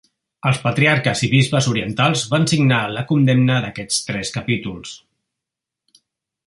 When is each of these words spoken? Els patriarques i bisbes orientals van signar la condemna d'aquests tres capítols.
Els 0.51 0.59
patriarques 0.61 1.21
i 1.27 1.29
bisbes 1.33 1.67
orientals 1.73 2.23
van 2.31 2.49
signar 2.53 2.81
la 2.95 3.05
condemna 3.13 3.59
d'aquests 3.67 4.01
tres 4.09 4.35
capítols. 4.39 4.99